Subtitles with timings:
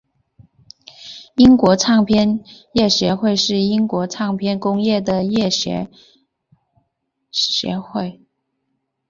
[1.35, 5.87] 英国唱片业协会是英国唱片工业的行业
[7.45, 8.19] 协会。